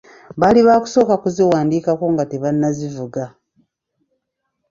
[0.39, 3.23] Baali bakusooka kuziwandiikako nga tebanazivuga.